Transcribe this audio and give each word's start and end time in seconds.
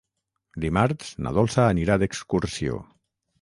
Dimarts 0.63 1.11
na 1.25 1.33
Dolça 1.39 1.67
anirà 1.75 1.99
d'excursió. 2.05 2.81